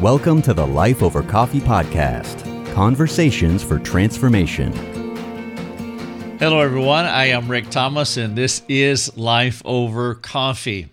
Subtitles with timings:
[0.00, 4.72] Welcome to the Life Over Coffee Podcast Conversations for Transformation.
[6.38, 7.04] Hello, everyone.
[7.04, 10.88] I am Rick Thomas, and this is Life Over Coffee.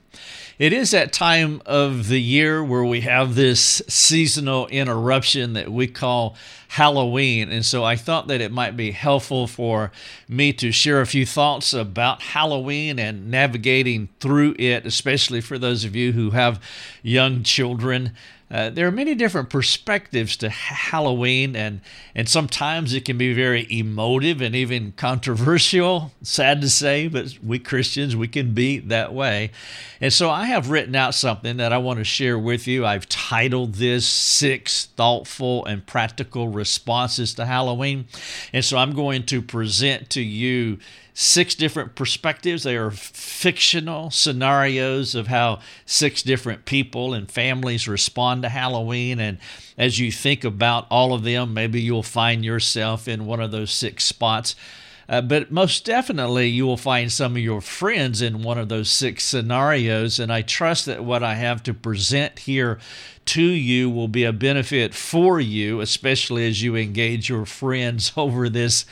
[0.60, 5.88] It is that time of the year where we have this seasonal interruption that we
[5.88, 6.36] call
[6.68, 7.50] Halloween.
[7.50, 9.92] And so I thought that it might be helpful for
[10.28, 15.86] me to share a few thoughts about Halloween and navigating through it, especially for those
[15.86, 16.62] of you who have
[17.04, 18.12] young children.
[18.50, 21.82] Uh, there are many different perspectives to Halloween, and,
[22.16, 26.14] and sometimes it can be very emotive and even controversial.
[26.22, 29.52] Sad to say, but we Christians, we can be that way.
[30.00, 32.86] And so I have written out something that I want to share with you.
[32.86, 38.08] I've titled this Six Thoughtful and Practical Responses to Halloween.
[38.54, 40.80] And so I'm going to present to you
[41.20, 42.62] six different perspectives.
[42.62, 49.20] They are fictional scenarios of how six different people and families respond to Halloween.
[49.20, 49.40] And
[49.80, 53.72] as you think about all of them, maybe you'll find yourself in one of those
[53.72, 54.56] six spots.
[55.10, 58.92] Uh, but most definitely, you will find some of your friends in one of those
[58.92, 60.20] six scenarios.
[60.20, 62.78] And I trust that what I have to present here
[63.26, 68.50] to you will be a benefit for you, especially as you engage your friends over
[68.50, 68.86] this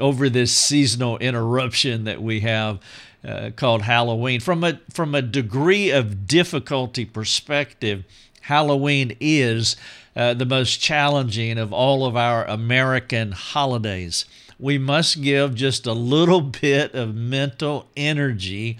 [0.00, 2.80] over this seasonal interruption that we have
[3.24, 4.40] uh, called Halloween.
[4.40, 8.04] From a from a degree of difficulty perspective,
[8.42, 9.76] Halloween is
[10.16, 14.24] uh, the most challenging of all of our American holidays.
[14.58, 18.78] We must give just a little bit of mental energy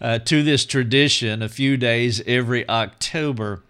[0.00, 3.62] uh, to this tradition a few days every October.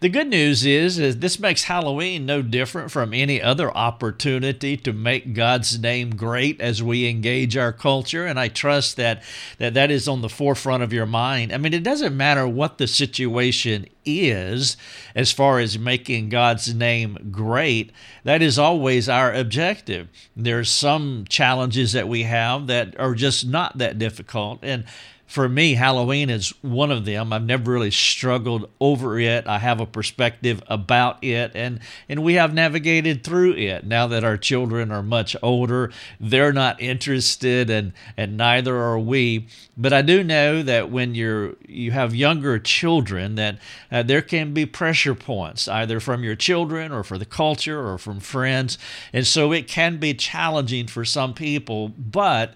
[0.00, 4.92] The good news is, is this makes Halloween no different from any other opportunity to
[4.92, 8.26] make God's name great as we engage our culture.
[8.26, 9.22] And I trust that
[9.58, 11.52] that, that is on the forefront of your mind.
[11.52, 14.76] I mean, it doesn't matter what the situation is
[15.14, 17.92] as far as making God's name great.
[18.24, 20.08] That is always our objective.
[20.36, 24.60] There's some challenges that we have that are just not that difficult.
[24.62, 24.84] And
[25.26, 27.32] for me, Halloween is one of them.
[27.32, 29.46] I've never really struggled over it.
[29.48, 33.84] I have a perspective about it, and and we have navigated through it.
[33.84, 39.48] Now that our children are much older, they're not interested, and and neither are we.
[39.76, 43.58] But I do know that when you're you have younger children, that
[43.90, 47.98] uh, there can be pressure points either from your children or for the culture or
[47.98, 48.78] from friends,
[49.12, 51.88] and so it can be challenging for some people.
[51.88, 52.54] But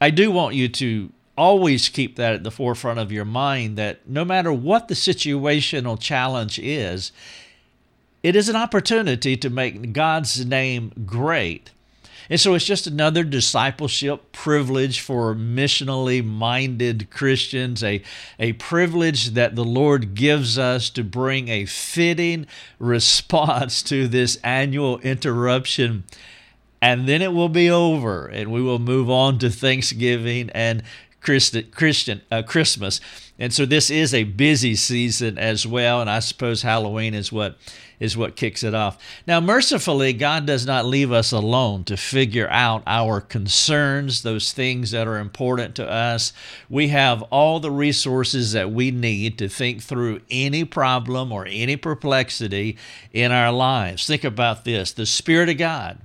[0.00, 4.08] I do want you to always keep that at the forefront of your mind that
[4.08, 7.12] no matter what the situational challenge is,
[8.22, 11.70] it is an opportunity to make God's name great.
[12.30, 18.02] And so it's just another discipleship privilege for missionally minded Christians, a,
[18.38, 22.46] a privilege that the Lord gives us to bring a fitting
[22.78, 26.04] response to this annual interruption
[26.82, 30.82] and then it will be over and we will move on to Thanksgiving and
[31.22, 33.00] Christi- Christian uh, Christmas.
[33.38, 37.56] And so this is a busy season as well, and I suppose Halloween is what
[37.98, 38.98] is what kicks it off.
[39.28, 44.90] Now, mercifully, God does not leave us alone to figure out our concerns, those things
[44.90, 46.32] that are important to us.
[46.68, 51.76] We have all the resources that we need to think through any problem or any
[51.76, 52.76] perplexity
[53.12, 54.04] in our lives.
[54.04, 55.98] Think about this the Spirit of God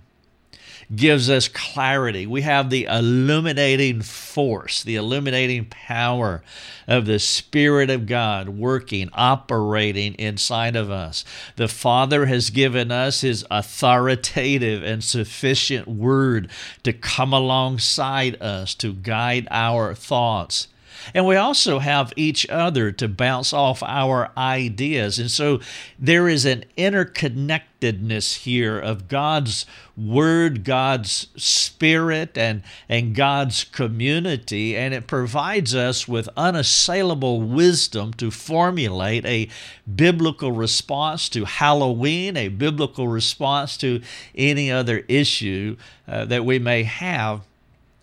[0.96, 2.26] gives us clarity.
[2.26, 6.42] We have the illuminating force, the illuminating power
[6.88, 11.26] of the Spirit of God working, operating inside of us.
[11.58, 16.50] The Father has given us His authoritative and sufficient word
[16.84, 20.70] to come alongside us, to guide our thoughts.
[21.14, 25.20] And we also have each other to bounce off our ideas.
[25.20, 25.60] And so
[26.00, 29.66] there is an interconnectedness here of God's
[29.96, 34.76] Word, God's Spirit, and, and God's community.
[34.76, 39.50] And it provides us with unassailable wisdom to formulate a
[39.94, 44.02] biblical response to Halloween, a biblical response to
[44.36, 45.78] any other issue
[46.08, 47.42] uh, that we may have.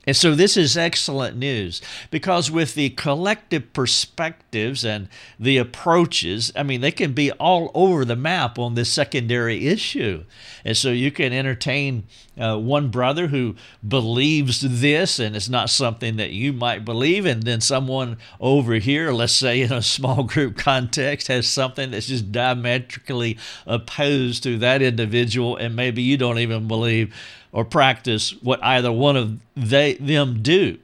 [0.06, 1.80] And so this is excellent news
[2.10, 5.08] because with the collective perspectives and
[5.38, 10.24] the approaches, I mean, they can be all over the map on this secondary issue.
[10.64, 12.04] And so you can entertain
[12.38, 13.54] uh, one brother who
[13.86, 17.26] believes this and it's not something that you might believe.
[17.26, 22.08] And then someone over here, let's say in a small group context, has something that's
[22.08, 25.56] just diametrically opposed to that individual.
[25.56, 27.14] And maybe you don't even believe
[27.52, 30.78] or practice what either one of they them do.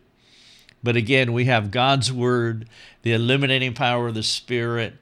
[0.82, 2.66] But again, we have God's word,
[3.02, 4.94] the illuminating power of the Spirit,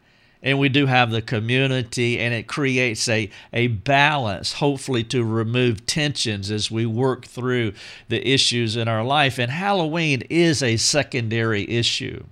[0.42, 5.84] and we do have the community and it creates a, a balance hopefully to remove
[5.86, 7.72] tensions as we work through
[8.08, 9.38] the issues in our life.
[9.38, 12.24] And halloween is a secondary issue.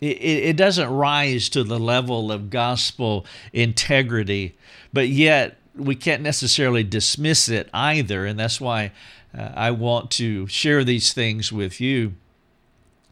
[0.00, 4.56] It, it doesn't rise to the level of gospel integrity
[4.92, 8.26] but yet we can't necessarily dismiss it either.
[8.26, 8.92] And that's why
[9.36, 12.14] uh, i want to share these things with you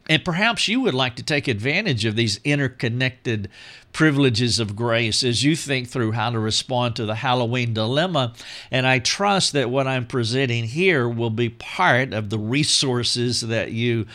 [0.09, 3.49] and perhaps you would like to take advantage of these interconnected
[3.93, 8.33] privileges of grace as you think through how to respond to the Halloween dilemma.
[8.71, 13.71] And I trust that what I'm presenting here will be part of the resources that
[13.71, 14.07] you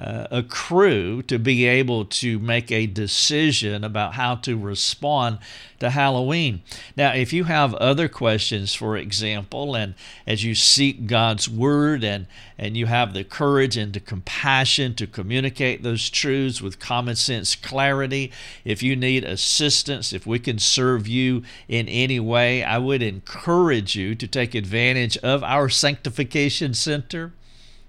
[0.00, 5.38] uh, accrue to be able to make a decision about how to respond
[5.80, 6.62] to Halloween.
[6.96, 9.94] Now, if you have other questions, for example, and
[10.26, 15.06] as you seek God's Word and, and you have the courage and the compassion to
[15.06, 18.32] communicate those truths with common sense clarity,
[18.64, 23.94] if you need assistance, if we can serve you in any way, I would encourage
[23.94, 27.32] you to take advantage of our Sanctification Center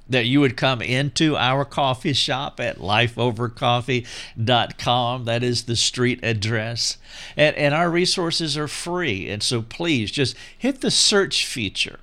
[0.10, 5.26] that you would come into our coffee shop at lifeovercoffee.com.
[5.26, 6.98] That is the street address.
[7.38, 9.30] And, and our resources are free.
[9.30, 12.00] And so please just hit the search feature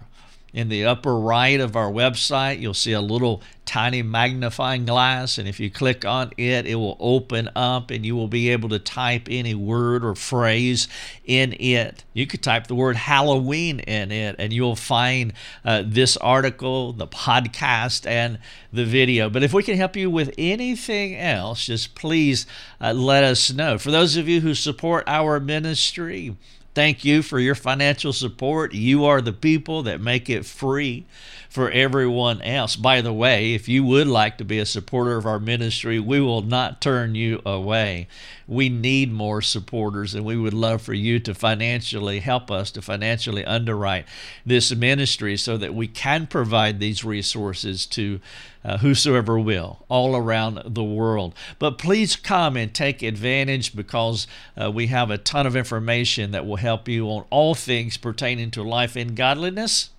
[0.52, 5.46] in the upper right of our website, you'll see a little tiny magnifying glass, and
[5.46, 8.80] if you click on it, it will open up and you will be able to
[8.80, 10.88] type any word or phrase
[11.24, 12.02] in it.
[12.12, 15.32] You could type the word Halloween in it, and you'll find
[15.64, 18.40] uh, this article, the podcast, and
[18.72, 19.30] the video.
[19.30, 22.46] But if we can help you with anything else, just please
[22.80, 23.78] uh, let us know.
[23.78, 26.36] For those of you who support our ministry,
[26.80, 28.72] Thank you for your financial support.
[28.72, 31.04] You are the people that make it free
[31.50, 32.76] for everyone else.
[32.76, 36.20] By the way, if you would like to be a supporter of our ministry, we
[36.20, 38.06] will not turn you away.
[38.46, 42.82] We need more supporters, and we would love for you to financially help us to
[42.82, 44.06] financially underwrite
[44.46, 48.20] this ministry so that we can provide these resources to
[48.64, 51.34] uh, whosoever will, all around the world.
[51.58, 56.46] But please come and take advantage because uh, we have a ton of information that
[56.46, 59.90] will help you on all things pertaining to life in godliness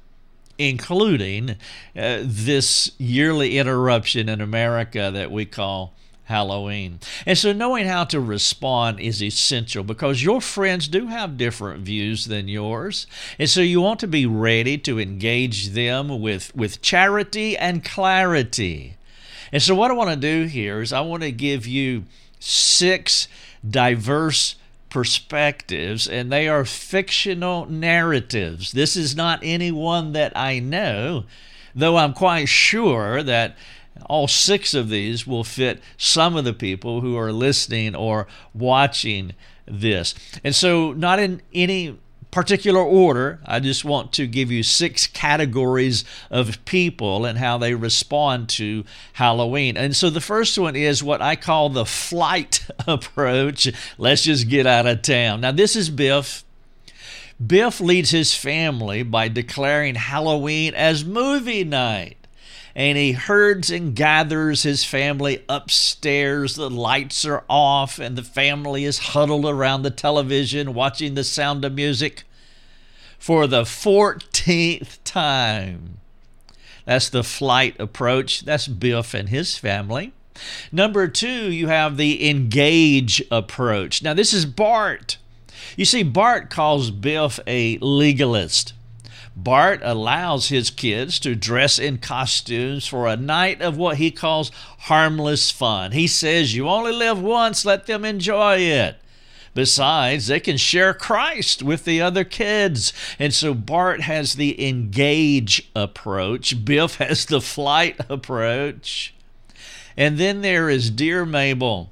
[0.58, 1.52] including
[1.96, 5.94] uh, this yearly interruption in America that we call
[6.32, 7.00] Halloween.
[7.26, 12.26] And so, knowing how to respond is essential because your friends do have different views
[12.26, 13.06] than yours.
[13.38, 18.96] And so, you want to be ready to engage them with, with charity and clarity.
[19.52, 22.06] And so, what I want to do here is I want to give you
[22.40, 23.28] six
[23.68, 24.56] diverse
[24.92, 28.74] perspectives, and they are fictional narratives.
[28.74, 31.26] This is not any one that I know,
[31.74, 33.58] though I'm quite sure that
[34.06, 39.34] all six of these will fit some of the people who are listening or watching
[39.66, 40.14] this.
[40.44, 41.98] And so, not in any
[42.32, 43.40] particular order.
[43.46, 48.86] I just want to give you six categories of people and how they respond to
[49.14, 49.78] Halloween.
[49.78, 53.70] And so the first one is what I call the flight approach.
[53.98, 55.42] Let's just get out of town.
[55.42, 56.44] Now, this is Biff.
[57.46, 62.21] Biff leads his family by declaring Halloween as movie night
[62.76, 66.56] and he herds and gathers his family upstairs.
[66.56, 71.66] The lights are off, and the family is huddled around the television watching the sound
[71.66, 72.24] of music
[73.20, 75.98] for the 14th time.
[76.86, 78.42] That's the flight approach.
[78.42, 80.14] That's Biff and his family.
[80.72, 84.02] Number two, you have the engage approach.
[84.02, 85.18] Now, this is Bart.
[85.76, 88.74] You see, Bart calls Biff a legalist.
[89.36, 94.52] Bart allows his kids to dress in costumes for a night of what he calls
[94.80, 95.94] harmless fun.
[95.94, 98.98] He says, You only live once, let them enjoy it.
[99.54, 102.94] Besides, they can share Christ with the other kids.
[103.20, 109.14] And so Bart has the engage approach, Biff has the flight approach.
[109.98, 111.92] And then there is Dear Mabel.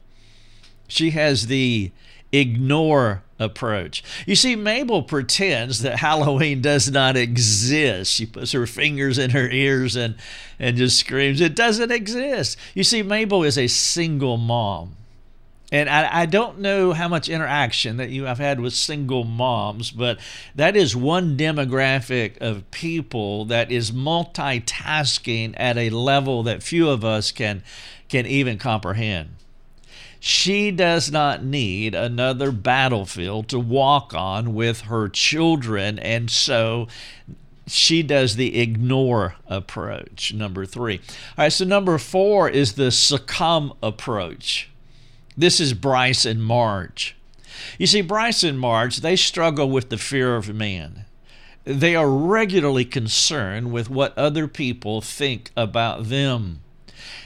[0.88, 1.92] She has the
[2.32, 4.04] ignore approach.
[4.26, 8.14] You see, Mabel pretends that Halloween does not exist.
[8.14, 10.16] She puts her fingers in her ears and,
[10.60, 12.58] and just screams, It doesn't exist.
[12.74, 14.98] You see, Mabel is a single mom.
[15.72, 19.92] And I, I don't know how much interaction that you have had with single moms,
[19.92, 20.20] but
[20.56, 27.06] that is one demographic of people that is multitasking at a level that few of
[27.06, 27.64] us can,
[28.08, 29.36] can even comprehend.
[30.20, 36.88] She does not need another battlefield to walk on with her children, and so
[37.68, 40.98] she does the ignore approach, number three.
[41.38, 44.70] All right, so number four is the succumb approach.
[45.38, 47.16] This is Bryce and Marge.
[47.78, 51.06] You see, Bryce and Marge, they struggle with the fear of man.
[51.64, 56.62] They are regularly concerned with what other people think about them.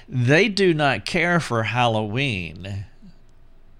[0.08, 2.86] They do not care for Halloween,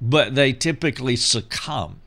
[0.02, 2.00] but they typically succumb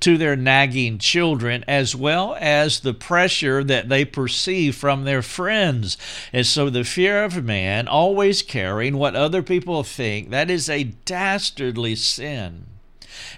[0.00, 5.96] to their nagging children as well as the pressure that they perceive from their friends.
[6.32, 10.84] And so the fear of man, always caring what other people think, that is a
[11.04, 12.66] dastardly sin.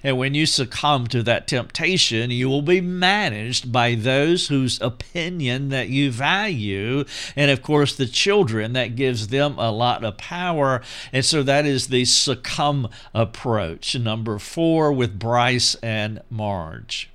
[0.02, 5.68] And when you succumb to that temptation, you will be managed by those whose opinion
[5.70, 7.04] that you value.
[7.36, 10.82] And of course, the children, that gives them a lot of power.
[11.12, 13.94] And so that is the succumb approach.
[13.94, 17.10] Number four with Bryce and Marge.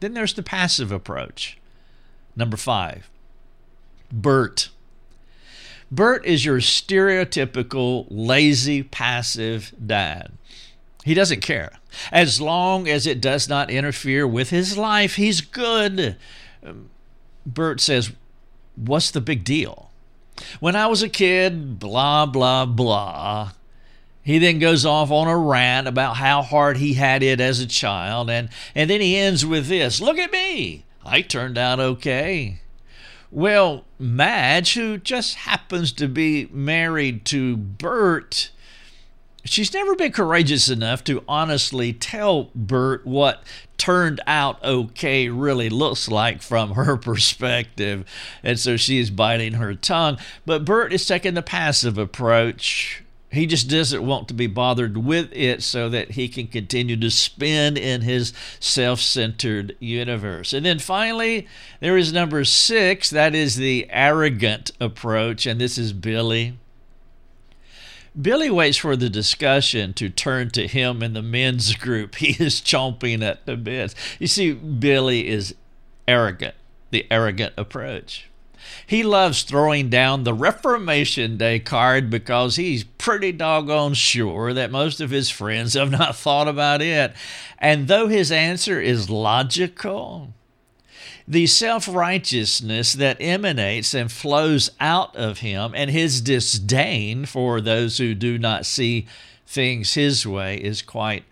[0.00, 1.58] Then there's the passive approach.
[2.36, 3.10] Number five,
[4.12, 4.70] Bert.
[5.90, 10.32] Bert is your stereotypical lazy, passive dad.
[11.04, 11.72] He doesn't care.
[12.12, 16.16] As long as it does not interfere with his life, he's good.
[16.64, 16.90] Um,
[17.46, 18.12] Bert says,
[18.76, 19.90] What's the big deal?
[20.60, 23.52] When I was a kid, blah, blah, blah.
[24.22, 27.66] He then goes off on a rant about how hard he had it as a
[27.66, 30.84] child, and, and then he ends with this Look at me!
[31.04, 32.60] I turned out okay.
[33.30, 38.50] Well, Madge, who just happens to be married to Bert,
[39.50, 43.42] she's never been courageous enough to honestly tell Bert what
[43.78, 48.04] turned out okay really looks like from her perspective.
[48.42, 50.18] And so she is biting her tongue.
[50.44, 53.02] But Bert is taking the passive approach.
[53.30, 57.10] He just doesn't want to be bothered with it so that he can continue to
[57.10, 60.54] spin in his self centered universe.
[60.54, 61.46] And then finally,
[61.80, 65.44] there is number six that is the arrogant approach.
[65.44, 66.56] And this is Billy.
[68.20, 72.16] Billy waits for the discussion to turn to him in the men's group.
[72.16, 73.94] He is chomping at the bit.
[74.18, 75.54] You see, Billy is
[76.06, 76.54] arrogant,
[76.90, 78.28] the arrogant approach.
[78.86, 85.00] He loves throwing down the Reformation Day card because he's pretty doggone sure that most
[85.00, 87.12] of his friends have not thought about it.
[87.58, 90.34] And though his answer is logical,
[91.28, 97.98] the self righteousness that emanates and flows out of him and his disdain for those
[97.98, 99.06] who do not see
[99.46, 101.24] things his way is quite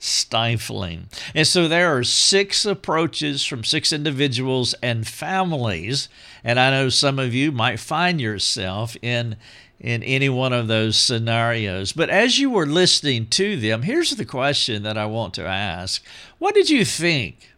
[0.00, 1.08] stifling.
[1.32, 6.08] And so there are six approaches from six individuals and families.
[6.42, 9.36] And I know some of you might find yourself in
[9.78, 11.92] in any one of those scenarios.
[11.92, 16.02] But as you were listening to them, here's the question that I want to ask.
[16.38, 17.55] What did you think?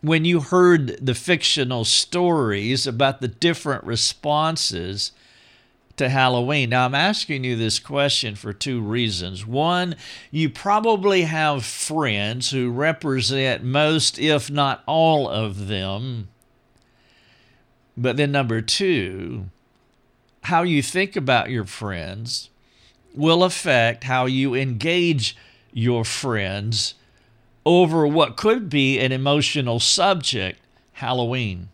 [0.00, 5.12] When you heard the fictional stories about the different responses
[5.96, 6.70] to Halloween.
[6.70, 9.46] Now, I'm asking you this question for two reasons.
[9.46, 9.96] One,
[10.30, 16.28] you probably have friends who represent most, if not all of them.
[17.96, 19.50] But then, number two,
[20.44, 22.48] how you think about your friends
[23.14, 25.36] will affect how you engage
[25.72, 26.94] your friends
[27.64, 30.60] over what could be an emotional subject,
[30.94, 31.68] Halloween.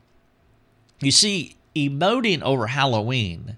[1.01, 3.57] You see, emoting over Halloween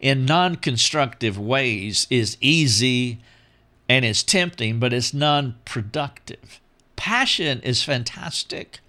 [0.00, 3.20] in non constructive ways is easy
[3.88, 6.60] and it's tempting, but it's non productive.
[6.96, 8.80] Passion is fantastic.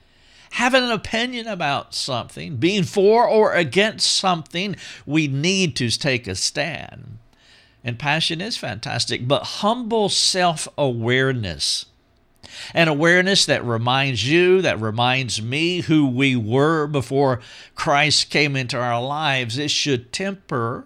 [0.52, 6.36] Having an opinion about something, being for or against something, we need to take a
[6.36, 7.18] stand.
[7.84, 11.86] And passion is fantastic, but humble self awareness
[12.74, 17.42] an awareness that reminds you, that reminds me who we were before
[17.76, 19.58] Christ came into our lives.
[19.58, 20.86] It should temper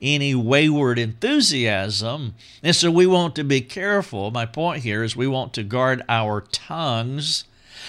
[0.00, 2.34] any wayward enthusiasm.
[2.62, 4.30] And so we want to be careful.
[4.30, 7.44] My point here is we want to guard our tongues,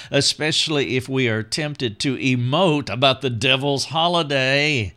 [0.10, 4.94] especially if we are tempted to emote about the devil's holiday.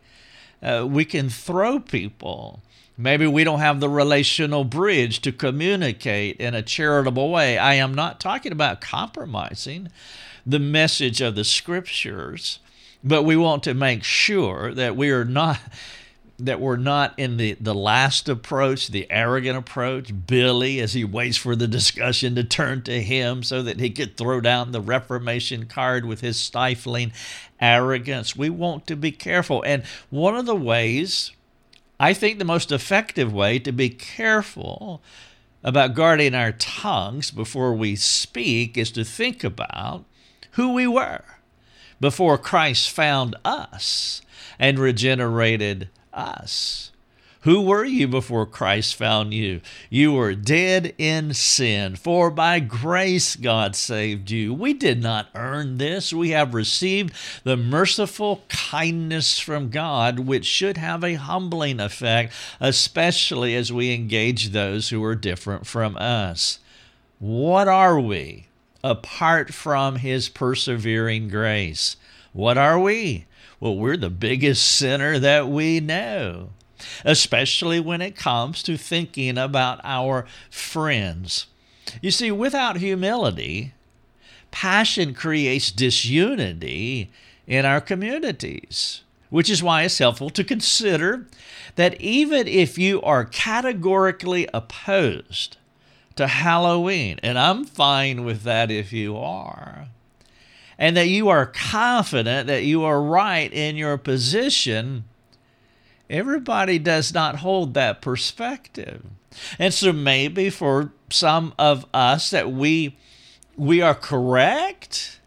[0.61, 2.61] Uh, we can throw people
[2.97, 7.57] Maybe we don't have the relational bridge to communicate in a charitable way.
[7.57, 9.89] I am not talking about compromising
[10.45, 12.59] the message of the scriptures,
[13.03, 15.59] but we want to make sure that we are not
[16.37, 21.37] that we're not in the, the last approach, the arrogant approach, Billy, as he waits
[21.37, 25.65] for the discussion to turn to him so that he could throw down the Reformation
[25.65, 27.13] card with his stifling
[27.61, 28.35] arrogance.
[28.35, 29.63] We want to be careful.
[29.63, 31.31] And one of the ways
[31.99, 35.01] I think the most effective way to be careful
[35.63, 40.05] about guarding our tongues before we speak is to think about
[40.51, 41.23] who we were
[41.99, 44.21] before Christ found us
[44.59, 46.91] and regenerated us.
[47.45, 49.61] Who were you before Christ found you?
[49.91, 54.51] You were dead in sin, for by grace God saved you.
[54.51, 56.11] We did not earn this.
[56.11, 63.55] We have received the merciful kindness from God, which should have a humbling effect, especially
[63.55, 66.57] as we engage those who are different from us.
[67.19, 68.47] What are we
[68.83, 71.95] apart from His persevering grace?
[72.33, 73.27] What are we?
[73.59, 76.49] Well, we're the biggest sinner that we know
[77.03, 81.47] especially when it comes to thinking about our friends.
[82.01, 83.73] You see, without humility,
[84.51, 87.11] passion creates disunity
[87.47, 91.27] in our communities, which is why it's helpful to consider
[91.75, 95.57] that even if you are categorically opposed
[96.15, 99.87] to Halloween, and I'm fine with that if you are,
[100.77, 105.03] and that you are confident that you are right in your position
[106.09, 109.03] Everybody does not hold that perspective.
[109.57, 112.97] And so maybe for some of us that we
[113.57, 115.19] we are correct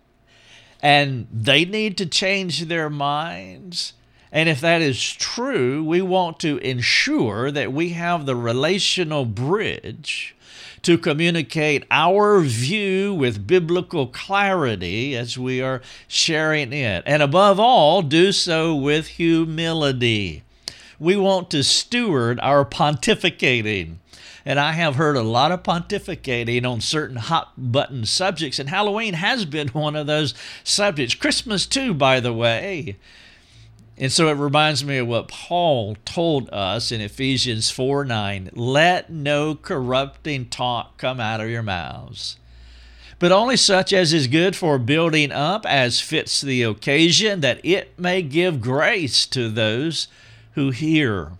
[0.83, 3.95] and they need to change their minds.
[4.31, 10.37] And if that is true, we want to ensure that we have the relational bridge
[10.83, 17.03] to communicate our view with biblical clarity as we are sharing it.
[17.07, 20.45] And above all, do so with humility
[20.99, 23.97] we want to steward our pontificating.
[24.45, 29.15] And I have heard a lot of pontificating on certain hot button subjects, and Halloween
[29.15, 31.15] has been one of those subjects.
[31.15, 32.97] Christmas, too, by the way.
[34.01, 38.51] And so it reminds me of what Paul told us in Ephesians 4 9.
[38.55, 42.37] Let no corrupting talk come out of your mouths,
[43.19, 47.99] but only such as is good for building up as fits the occasion, that it
[47.99, 50.07] may give grace to those
[50.59, 51.31] who hear.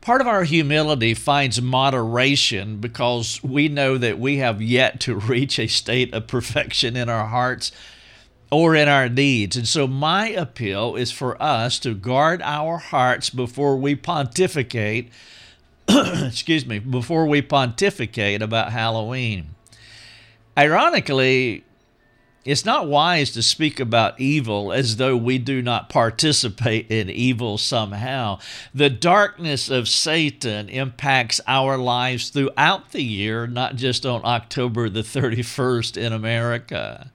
[0.00, 5.58] Part of our humility finds moderation because we know that we have yet to reach
[5.58, 7.70] a state of perfection in our hearts
[8.50, 9.58] or in our deeds.
[9.58, 15.10] And so, my appeal is for us to guard our hearts before we pontificate,
[15.88, 19.50] excuse me, before we pontificate about Halloween.
[20.56, 21.64] Ironically,
[22.44, 27.58] it's not wise to speak about evil as though we do not participate in evil
[27.58, 28.38] somehow.
[28.74, 35.02] The darkness of Satan impacts our lives throughout the year, not just on October the
[35.02, 37.12] 31st in America.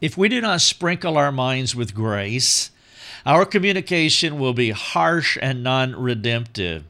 [0.00, 2.70] If we do not sprinkle our minds with grace,
[3.24, 6.84] our communication will be harsh and non redemptive.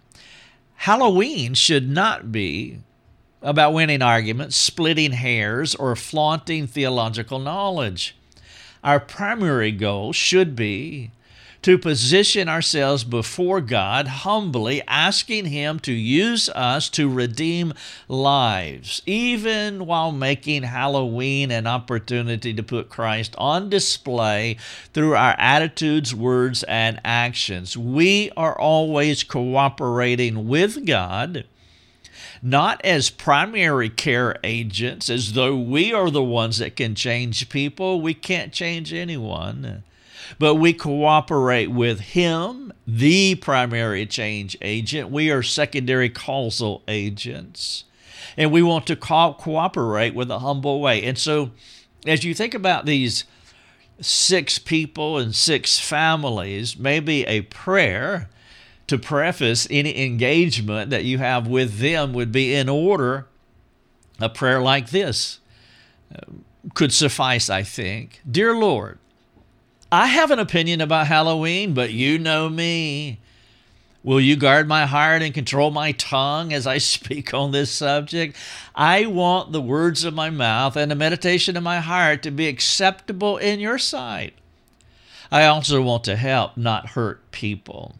[0.76, 2.78] Halloween should not be
[3.44, 8.16] about winning arguments, splitting hairs, or flaunting theological knowledge.
[8.82, 11.10] Our primary goal should be
[11.64, 17.72] to position ourselves before God humbly, asking Him to use us to redeem
[18.06, 24.58] lives, even while making Halloween an opportunity to put Christ on display
[24.92, 27.78] through our attitudes, words, and actions.
[27.78, 31.44] We are always cooperating with God
[32.44, 38.02] not as primary care agents, as though we are the ones that can change people.
[38.02, 39.82] We can't change anyone.
[40.38, 45.10] But we cooperate with Him, the primary change agent.
[45.10, 47.84] We are secondary causal agents.
[48.36, 51.02] And we want to co- cooperate with a humble way.
[51.02, 51.50] And so,
[52.06, 53.24] as you think about these
[54.02, 58.28] six people and six families, maybe a prayer
[58.86, 63.26] to preface any engagement that you have with them would be in order.
[64.20, 65.40] A prayer like this
[66.14, 66.20] uh,
[66.74, 68.20] could suffice, I think.
[68.30, 68.98] Dear Lord,
[69.90, 73.20] I have an opinion about Halloween, but you know me.
[74.04, 78.36] Will you guard my heart and control my tongue as I speak on this subject?
[78.74, 82.46] I want the words of my mouth and the meditation of my heart to be
[82.46, 84.34] acceptable in your sight.
[85.32, 87.96] I also want to help, not hurt people.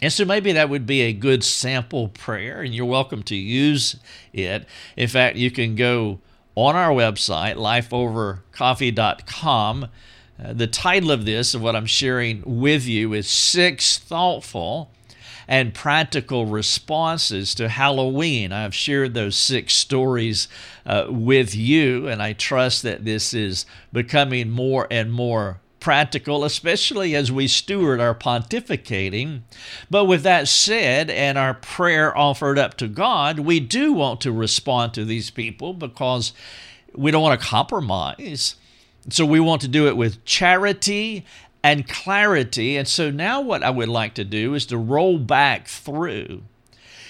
[0.00, 3.96] And so maybe that would be a good sample prayer, and you're welcome to use
[4.32, 4.64] it.
[4.96, 6.20] In fact, you can go
[6.54, 9.88] on our website, lifeovercoffee.com.
[10.40, 14.88] Uh, the title of this, of what I'm sharing with you, is Six Thoughtful
[15.48, 18.52] and Practical Responses to Halloween.
[18.52, 20.46] I've shared those six stories
[20.86, 27.14] uh, with you, and I trust that this is becoming more and more practical, especially
[27.14, 29.42] as we steward our pontificating.
[29.90, 34.32] But with that said, and our prayer offered up to God, we do want to
[34.32, 36.32] respond to these people because
[36.94, 38.56] we don't want to compromise.
[39.10, 41.24] So we want to do it with charity
[41.62, 42.76] and clarity.
[42.76, 46.42] And so now, what I would like to do is to roll back through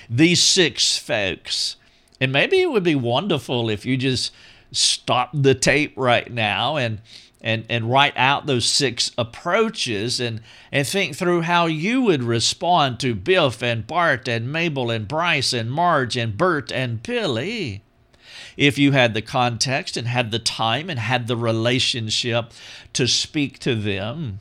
[0.09, 1.76] these six folks.
[2.20, 4.33] And maybe it would be wonderful if you just
[4.72, 7.00] stop the tape right now and
[7.40, 10.40] and and write out those six approaches and
[10.72, 15.53] and think through how you would respond to Biff and Bart and Mabel and Bryce
[15.53, 17.83] and Marge and Bert and Billy
[18.57, 22.53] if you had the context and had the time and had the relationship
[22.92, 24.40] to speak to them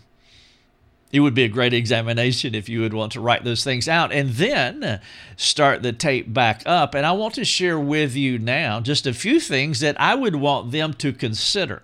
[1.12, 4.12] it would be a great examination if you would want to write those things out
[4.12, 5.00] and then
[5.38, 6.94] start the tape back up.
[6.94, 10.36] And I want to share with you now just a few things that I would
[10.36, 11.84] want them to consider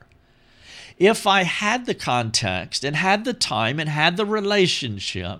[0.97, 5.39] if I had the context and had the time and had the relationship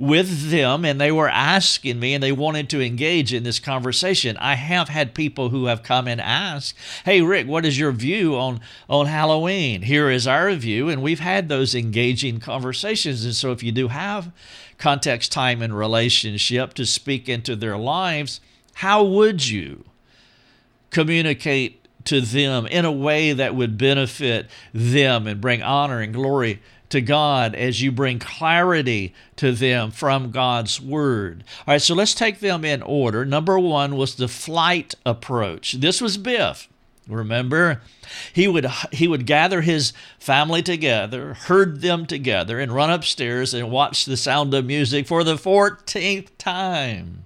[0.00, 4.34] with them and they were asking me and they wanted to engage in this conversation.
[4.38, 6.74] I have had people who have come and asked,
[7.04, 11.20] "Hey Rick, what is your view on on Halloween?" Here is our view and we've
[11.20, 13.26] had those engaging conversations.
[13.26, 14.32] And so if you do have
[14.78, 18.40] context, time and relationship to speak into their lives,
[18.72, 19.84] how would you
[20.88, 26.60] communicate to them in a way that would benefit them and bring honor and glory
[26.90, 31.44] to God as you bring clarity to them from God's Word.
[31.66, 33.24] All right, so let's take them in order.
[33.24, 35.74] Number one was the flight approach.
[35.74, 36.68] This was Biff.
[37.08, 37.80] Remember,
[38.32, 43.70] he would he would gather his family together, herd them together, and run upstairs and
[43.70, 47.24] watch the sound of music for the 14th time.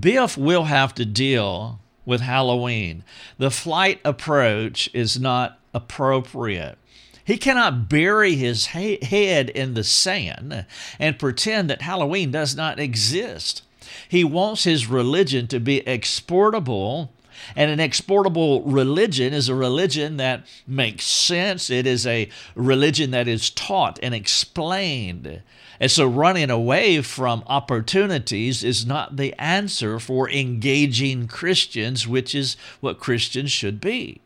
[0.00, 3.04] Biff will have to deal with Halloween.
[3.38, 6.78] The flight approach is not appropriate.
[7.24, 10.66] He cannot bury his ha- head in the sand
[10.98, 13.62] and pretend that Halloween does not exist.
[14.08, 17.10] He wants his religion to be exportable
[17.56, 21.70] and an exportable religion is a religion that makes sense.
[21.70, 25.42] It is a religion that is taught and explained.
[25.80, 32.56] And so running away from opportunities is not the answer for engaging Christians, which is
[32.80, 34.20] what Christians should be.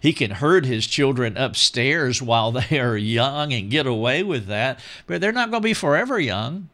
[0.00, 4.78] He can herd his children upstairs while they are young and get away with that,
[5.06, 6.68] but they're not going to be forever young.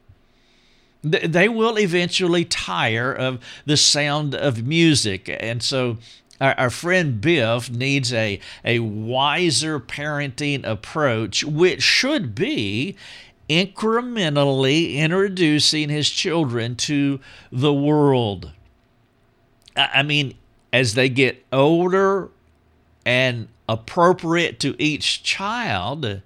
[1.03, 5.35] They will eventually tire of the sound of music.
[5.41, 5.99] And so
[6.41, 12.97] our, friend Biff needs a, a wiser parenting approach, which should be
[13.49, 18.53] incrementally introducing his children to the world.
[19.77, 20.35] I mean,
[20.73, 22.31] as they get older
[23.05, 26.23] and appropriate to each child,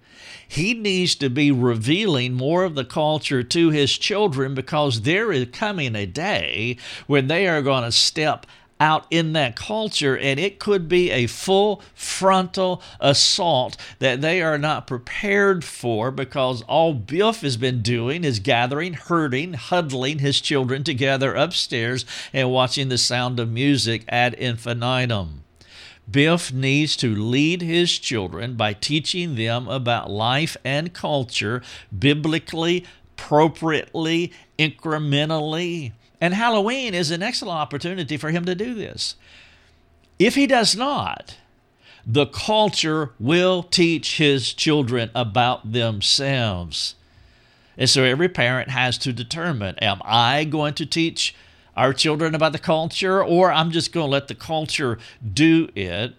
[0.48, 5.48] he needs to be revealing more of the culture to his children because there is
[5.52, 6.76] coming a day
[7.06, 8.46] when they are going to step
[8.78, 14.58] out in that culture, and it could be a full frontal assault that they are
[14.58, 20.84] not prepared for because all Biff has been doing is gathering, herding, huddling his children
[20.84, 25.42] together upstairs and watching the sound of music ad infinitum.
[26.08, 31.62] Biff needs to lead his children by teaching them about life and culture
[31.96, 32.84] biblically,
[33.16, 35.92] appropriately, incrementally.
[36.20, 39.16] And Halloween is an excellent opportunity for him to do this.
[40.18, 41.36] If he does not,
[42.06, 46.94] the culture will teach his children about themselves.
[47.76, 51.34] And so every parent has to determine am I going to teach
[51.76, 54.98] our children about the culture, or I'm just going to let the culture
[55.34, 56.14] do it.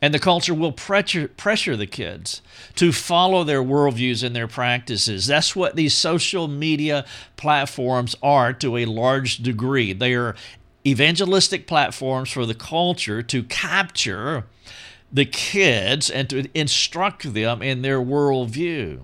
[0.00, 2.40] And the culture will pressure, pressure the kids
[2.76, 5.26] to follow their worldviews and their practices.
[5.26, 7.04] That's what these social media
[7.36, 9.92] platforms are to a large degree.
[9.92, 10.36] They are
[10.86, 14.44] evangelistic platforms for the culture to capture
[15.12, 19.00] the kids and to instruct them in their worldview.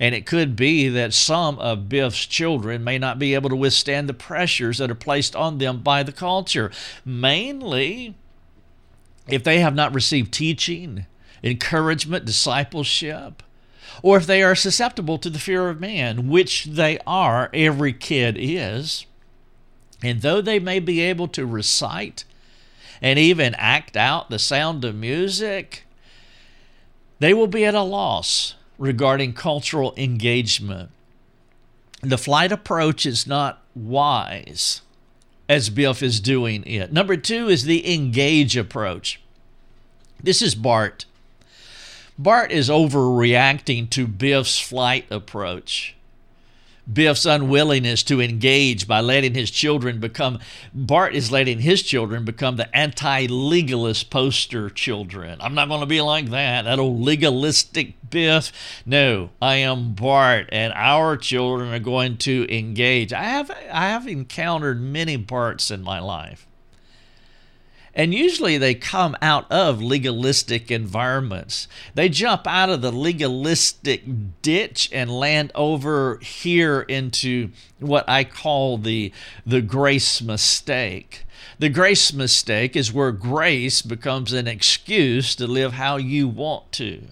[0.00, 4.08] And it could be that some of Biff's children may not be able to withstand
[4.08, 6.70] the pressures that are placed on them by the culture.
[7.04, 8.16] Mainly,
[9.28, 11.06] if they have not received teaching,
[11.42, 13.42] encouragement, discipleship,
[14.02, 18.36] or if they are susceptible to the fear of man, which they are, every kid
[18.38, 19.06] is.
[20.02, 22.24] And though they may be able to recite
[23.00, 25.84] and even act out the sound of music,
[27.18, 30.90] they will be at a loss regarding cultural engagement.
[32.02, 34.82] The flight approach is not wise
[35.48, 36.92] as Biff is doing it.
[36.92, 39.20] Number two is the engage approach.
[40.22, 41.06] This is Bart.
[42.18, 45.95] Bart is overreacting to Biff's flight approach.
[46.90, 50.38] Biff's unwillingness to engage by letting his children become,
[50.72, 55.40] Bart is letting his children become the anti legalist poster children.
[55.40, 58.52] I'm not going to be like that, that old legalistic Biff.
[58.86, 63.12] No, I am Bart, and our children are going to engage.
[63.12, 66.46] I have, I have encountered many Barts in my life.
[67.96, 71.66] And usually they come out of legalistic environments.
[71.94, 74.02] They jump out of the legalistic
[74.42, 79.12] ditch and land over here into what I call the,
[79.46, 81.24] the grace mistake.
[81.58, 87.02] The grace mistake is where grace becomes an excuse to live how you want to.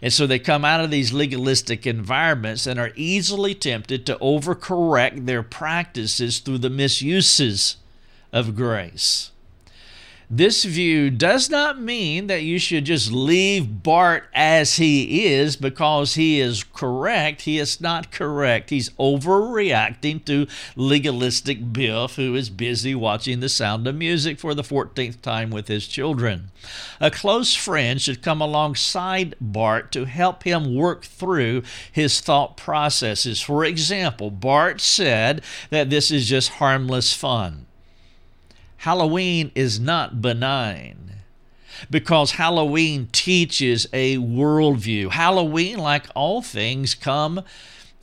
[0.00, 5.26] And so they come out of these legalistic environments and are easily tempted to overcorrect
[5.26, 7.76] their practices through the misuses
[8.32, 9.30] of grace.
[10.34, 16.14] This view does not mean that you should just leave Bart as he is because
[16.14, 17.42] he is correct.
[17.42, 18.70] He is not correct.
[18.70, 24.62] He's overreacting to legalistic Biff, who is busy watching The Sound of Music for the
[24.62, 26.50] 14th time with his children.
[26.98, 33.42] A close friend should come alongside Bart to help him work through his thought processes.
[33.42, 37.66] For example, Bart said that this is just harmless fun.
[38.82, 41.12] Halloween is not benign
[41.88, 45.12] because Halloween teaches a worldview.
[45.12, 47.42] Halloween, like all things, come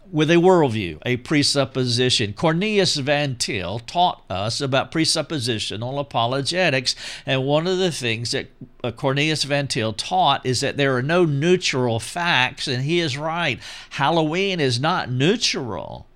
[0.10, 2.32] with a worldview, a presupposition.
[2.32, 8.48] Cornelius Van Til taught us about presuppositional apologetics, and one of the things that
[8.82, 13.18] uh, Cornelius Van Til taught is that there are no neutral facts, and he is
[13.18, 13.60] right.
[13.90, 16.08] Halloween is not neutral.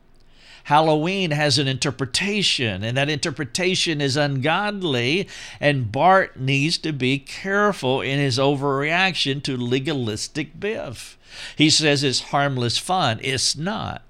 [0.63, 5.28] Halloween has an interpretation, and that interpretation is ungodly,
[5.60, 11.17] and Bart needs to be careful in his overreaction to legalistic Biff.
[11.58, 13.19] He says it's harmless fun.
[13.21, 14.04] It's not.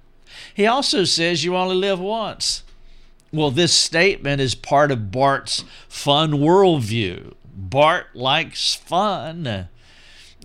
[0.54, 2.64] He also says you only live once.
[3.32, 7.34] Well, this statement is part of Bart's fun worldview.
[7.56, 9.70] Bart likes fun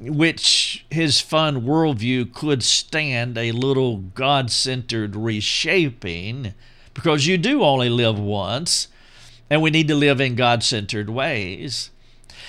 [0.00, 6.54] which his fun worldview could stand a little God centered reshaping
[6.94, 8.88] because you do only live once
[9.50, 11.90] and we need to live in God centered ways.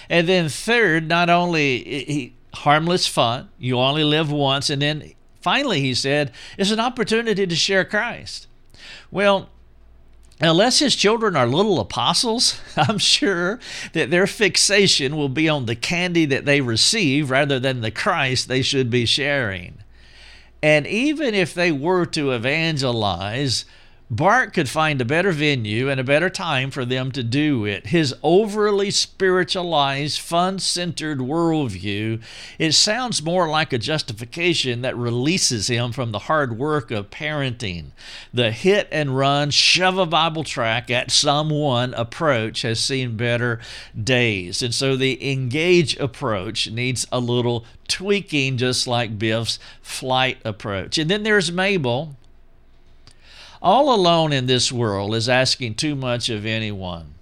[0.09, 4.69] And then, third, not only he, harmless fun, you only live once.
[4.69, 8.47] And then finally, he said, it's an opportunity to share Christ.
[9.11, 9.49] Well,
[10.41, 13.59] Unless his children are little apostles, I'm sure
[13.93, 18.47] that their fixation will be on the candy that they receive rather than the Christ
[18.47, 19.79] they should be sharing.
[20.61, 23.65] And even if they were to evangelize,
[24.11, 27.87] Bart could find a better venue and a better time for them to do it.
[27.87, 32.19] His overly spiritualized, fun centered worldview,
[32.57, 37.91] it sounds more like a justification that releases him from the hard work of parenting.
[38.33, 43.59] The hit and run, shove a Bible track at someone approach has seen better
[44.01, 44.63] days.
[44.63, 50.97] And so the engage approach needs a little tweaking, just like Biff's flight approach.
[50.97, 52.15] And then there's Mabel
[53.61, 57.15] all alone in this world is asking too much of anyone.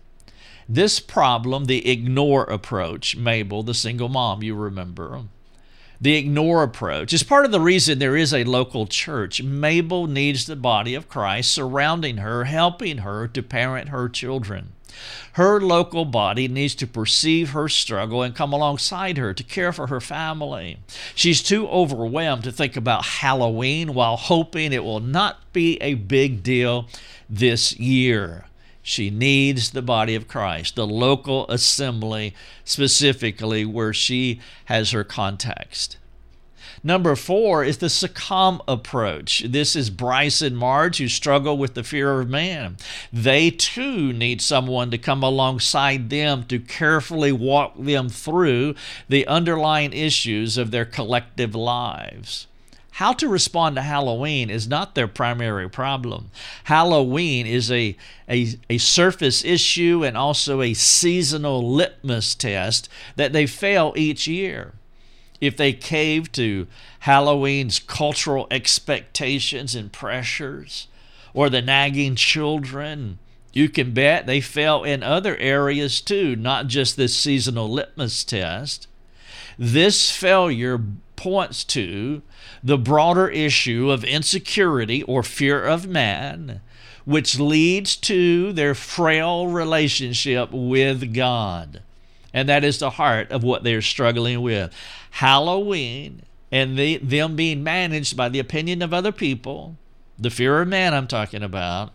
[0.70, 5.24] This problem, the ignore approach, Mabel, the single mom, you remember,
[6.00, 9.42] the ignore approach is part of the reason there is a local church.
[9.42, 14.74] Mabel needs the body of Christ surrounding her, helping her to parent her children.
[15.34, 19.88] Her local body needs to perceive her struggle and come alongside her to care for
[19.88, 20.78] her family.
[21.14, 26.42] She's too overwhelmed to think about Halloween while hoping it will not be a big
[26.44, 26.88] deal
[27.30, 28.46] this year.
[28.82, 32.34] She needs the body of Christ, the local assembly,
[32.64, 35.98] specifically where she has her context.
[36.84, 39.44] Number four is the succumb approach.
[39.48, 42.78] This is Bryce and Marge who struggle with the fear of man.
[43.12, 48.76] They too need someone to come alongside them to carefully walk them through
[49.10, 52.48] the underlying issues of their collective lives.
[52.92, 56.32] How to respond to Halloween is not their primary problem.
[56.64, 57.96] Halloween is a,
[58.28, 64.74] a, a surface issue and also a seasonal litmus test that they fail each year
[65.40, 66.68] if they cave to
[67.00, 70.88] Halloween's cultural expectations and pressures,
[71.34, 73.20] or the nagging children,
[73.54, 78.88] you can bet they fell in other areas too, not just this seasonal litmus test.
[79.58, 80.80] This failure
[81.16, 82.22] points to
[82.64, 86.62] the broader issue of insecurity or fear of man,
[87.06, 91.82] which leads to their frail relationship with God.
[92.34, 94.72] And that is the heart of what they're struggling with.
[95.12, 99.76] Halloween and the, them being managed by the opinion of other people
[100.20, 101.92] the fear of man I'm talking about,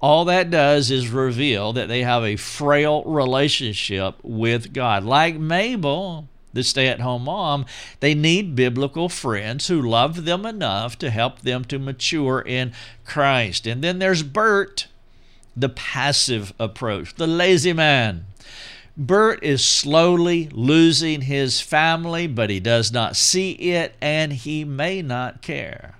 [0.00, 5.04] all that does is reveal that they have a frail relationship with God.
[5.04, 7.66] Like Mabel, the stay at home mom,
[8.00, 12.72] they need biblical friends who love them enough to help them to mature in
[13.04, 13.66] Christ.
[13.66, 14.86] And then there's Bert,
[15.56, 18.26] the passive approach, the lazy man.
[19.00, 25.02] Bert is slowly losing his family, but he does not see it and he may
[25.02, 25.94] not care.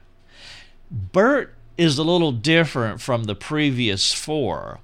[0.91, 4.81] Bert is a little different from the previous four.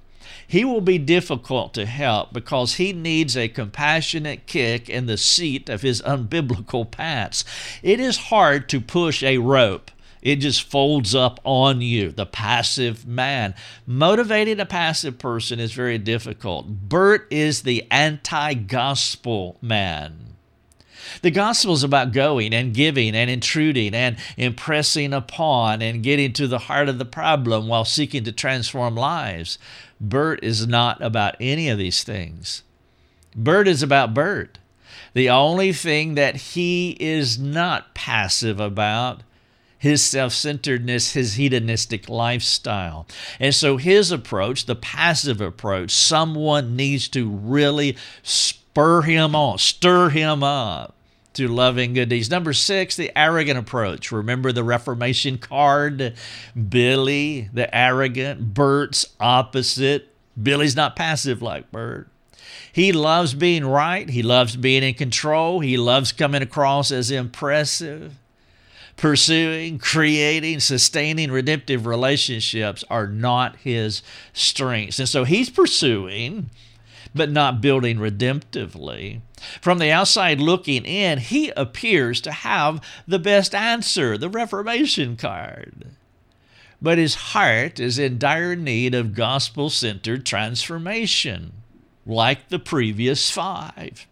[0.47, 5.67] He will be difficult to help because he needs a compassionate kick in the seat
[5.67, 7.43] of his unbiblical pants.
[7.83, 9.91] It is hard to push a rope
[10.25, 13.53] it just folds up on you, the passive man.
[13.85, 16.67] Motivating a passive person is very difficult.
[16.67, 20.33] Bert is the anti gospel man.
[21.21, 26.47] The gospel is about going and giving and intruding and impressing upon and getting to
[26.47, 29.59] the heart of the problem while seeking to transform lives.
[30.01, 32.63] Bert is not about any of these things.
[33.35, 34.57] Bert is about Bert.
[35.13, 39.21] The only thing that he is not passive about
[39.85, 43.05] his self centeredness, his hedonistic lifestyle.
[43.39, 50.09] And so, his approach, the passive approach, someone needs to really spur him on, stir
[50.09, 50.95] him up
[51.33, 52.31] to loving good deeds.
[52.31, 54.11] Number six, the arrogant approach.
[54.11, 56.15] Remember the Reformation card?
[56.67, 60.11] Billy, the arrogant, Bert's opposite.
[60.41, 62.09] Billy's not passive like Bert.
[62.73, 64.09] He loves being right.
[64.09, 65.59] He loves being in control.
[65.59, 68.15] He loves coming across as impressive
[68.97, 74.01] pursuing, creating, sustaining redemptive relationships are not his
[74.33, 74.99] strengths.
[74.99, 76.49] And so he's pursuing,
[77.13, 79.21] but not building redemptively.
[79.61, 85.87] From the outside looking in, he appears to have the best answer, the Reformation card.
[86.81, 91.53] But his heart is in dire need of gospel centered transformation,
[92.05, 94.07] like the previous five.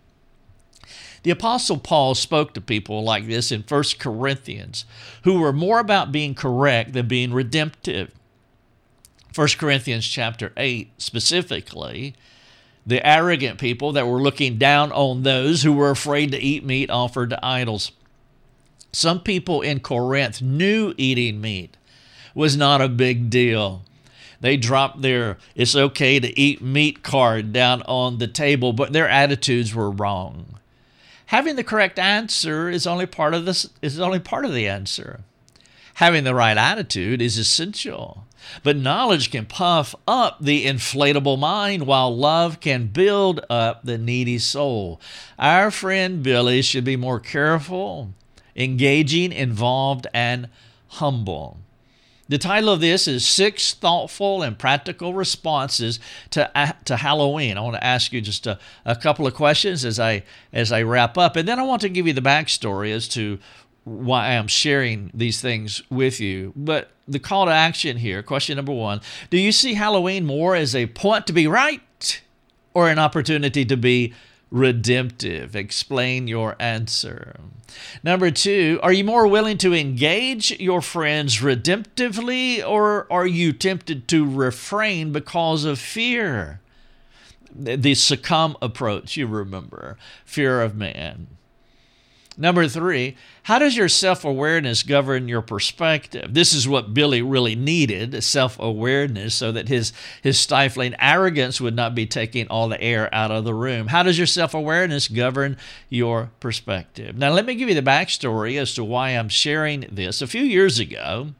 [1.24, 4.86] The Apostle Paul spoke to people like this in 1 Corinthians
[5.24, 8.12] who were more about being correct than being redemptive.
[9.34, 12.14] 1 Corinthians chapter 8 specifically,
[12.86, 16.90] the arrogant people that were looking down on those who were afraid to eat meat
[16.90, 17.94] offered to idols.
[18.92, 21.78] Some people in Corinth knew eating meat
[22.36, 23.84] was not a big deal.
[24.42, 29.08] They dropped their it's okay to eat meat card down on the table, but their
[29.08, 30.60] attitudes were wrong
[31.34, 35.22] having the correct answer is only part of this is only part of the answer.
[35.96, 38.28] Having the right attitude is essential.
[38.62, 44.38] But knowledge can puff up the inflatable mind while love can build up the needy
[44.38, 45.02] soul.
[45.40, 48.14] Our friend Billy should be more careful,
[48.56, 50.50] engaging, involved, and
[50.90, 51.58] humble.
[52.34, 56.00] The title of this is Six Thoughtful and Practical Responses
[56.32, 57.60] to, to Halloween.
[57.60, 60.82] I want to ask you just a, a couple of questions as I, as I
[60.82, 61.36] wrap up.
[61.36, 63.38] And then I want to give you the backstory as to
[63.84, 66.54] why I'm sharing these things with you.
[66.56, 70.74] But the call to action here, question number one Do you see Halloween more as
[70.74, 72.20] a point to be right
[72.74, 74.12] or an opportunity to be
[74.54, 75.56] redemptive?
[75.56, 77.36] Explain your answer.
[78.04, 84.08] Number two, are you more willing to engage your friends redemptively or are you tempted
[84.10, 86.62] to refrain because of fear?
[87.56, 91.28] The succumb approach, you remember, fear of man.
[92.38, 96.34] Number three, how does your self awareness govern your perspective?
[96.34, 101.76] This is what Billy really needed self awareness so that his, his stifling arrogance would
[101.76, 103.88] not be taking all the air out of the room.
[103.88, 105.58] How does your self awareness govern
[105.90, 107.16] your perspective?
[107.18, 110.22] Now, let me give you the backstory as to why I'm sharing this.
[110.22, 111.34] A few years ago,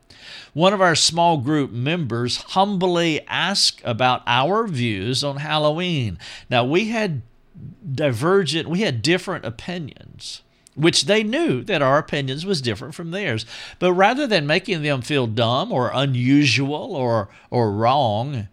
[0.54, 6.20] one of our small group members humbly asked about our views on Halloween.
[6.50, 7.24] Now, we had
[7.94, 10.44] divergent, we had different opinions
[10.76, 13.46] which they knew that our opinions was different from theirs.
[13.80, 18.48] But rather than making them feel dumb or unusual or, or wrong,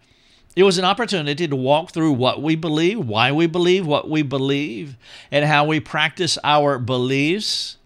[0.57, 4.23] it was an opportunity to walk through what we believe, why we believe what we
[4.23, 4.97] believe,
[5.31, 7.77] and how we practice our beliefs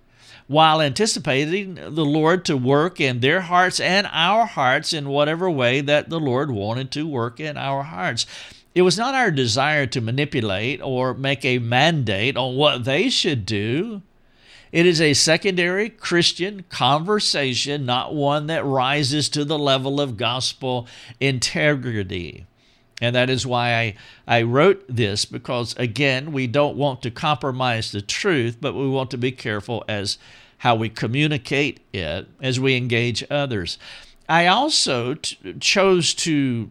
[0.47, 5.81] while anticipating the Lord to work in their hearts and our hearts in whatever way
[5.81, 8.27] that the Lord wanted to work in our hearts.
[8.75, 13.47] It was not our desire to manipulate or make a mandate on what they should
[13.47, 14.03] do.
[14.75, 20.89] It is a secondary Christian conversation, not one that rises to the level of gospel
[21.21, 22.45] integrity.
[23.01, 23.95] And that is why I,
[24.27, 29.13] I wrote this, because again, we don't want to compromise the truth, but we want
[29.13, 30.19] to be careful as
[30.59, 33.79] how we communicate it as we engage others.
[34.29, 36.69] I also t- chose to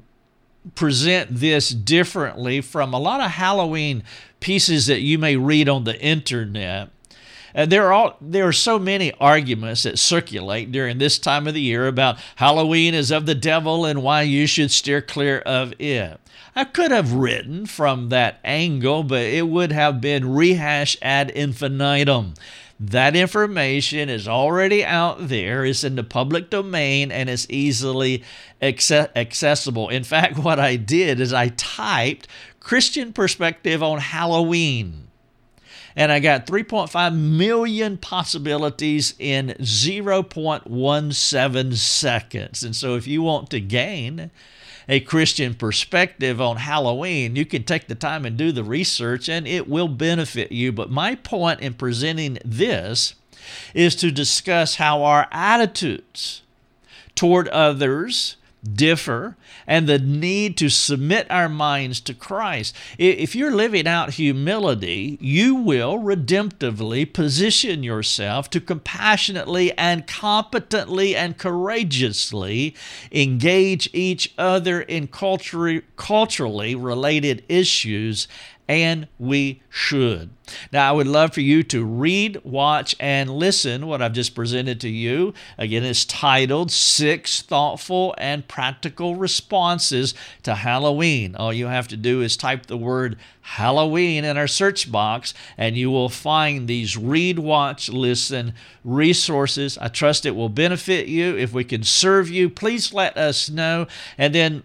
[0.75, 4.03] present this differently from a lot of Halloween
[4.41, 6.89] pieces that you may read on the internet.
[7.55, 11.53] Uh, there are all, there are so many arguments that circulate during this time of
[11.53, 15.73] the year about Halloween is of the devil and why you should steer clear of
[15.79, 16.19] it.
[16.55, 22.35] I could have written from that angle, but it would have been rehashed ad infinitum.
[22.79, 28.23] That information is already out there, it's in the public domain, and it's easily
[28.61, 29.89] accessible.
[29.89, 32.27] In fact, what I did is I typed
[32.59, 35.07] Christian perspective on Halloween.
[35.95, 42.63] And I got 3.5 million possibilities in 0.17 seconds.
[42.63, 44.31] And so, if you want to gain
[44.89, 49.47] a Christian perspective on Halloween, you can take the time and do the research and
[49.47, 50.71] it will benefit you.
[50.71, 53.15] But my point in presenting this
[53.73, 56.43] is to discuss how our attitudes
[57.15, 59.35] toward others differ
[59.67, 62.75] and the need to submit our minds to Christ.
[62.97, 71.37] If you're living out humility, you will redemptively position yourself to compassionately and competently and
[71.37, 72.75] courageously
[73.11, 78.27] engage each other in culturally culturally related issues
[78.67, 80.29] and we should.
[80.71, 84.79] Now, I would love for you to read, watch, and listen what I've just presented
[84.81, 85.33] to you.
[85.57, 91.35] Again, it's titled Six Thoughtful and Practical Responses to Halloween.
[91.35, 95.75] All you have to do is type the word Halloween in our search box, and
[95.75, 98.53] you will find these read, watch, listen
[98.83, 99.77] resources.
[99.77, 101.37] I trust it will benefit you.
[101.37, 103.87] If we can serve you, please let us know.
[104.17, 104.63] And then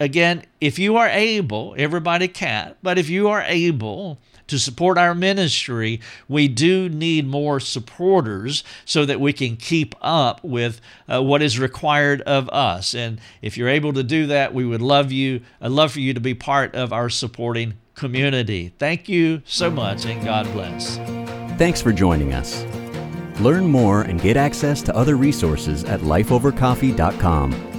[0.00, 5.14] again, if you are able, everybody can't, but if you are able to support our
[5.14, 11.40] ministry, we do need more supporters so that we can keep up with uh, what
[11.40, 12.94] is required of us.
[12.94, 15.42] And if you're able to do that, we would love you.
[15.60, 18.72] I'd love for you to be part of our supporting community.
[18.78, 20.96] Thank you so much, and God bless.
[21.56, 22.64] Thanks for joining us.
[23.40, 27.69] Learn more and get access to other resources at lifeovercoffee.com